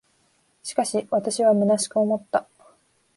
[0.63, 2.47] しかし、私は虚しく思った。